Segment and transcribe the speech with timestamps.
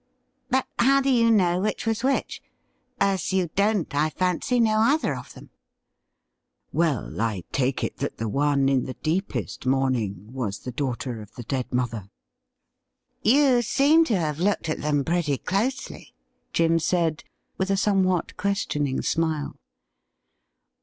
[0.49, 2.41] 'But how do you know which was which,
[2.99, 5.51] as you don't, I fancy, know either of them
[6.71, 11.35] ?''Well, I take it that the one in the deepest moimiing was the daughter of
[11.35, 12.09] the dead mother.''
[13.37, 16.15] You seem to have looked at them pretty closely,'
[16.51, 17.23] Jim said,
[17.59, 19.59] with a somewhat questioning smile.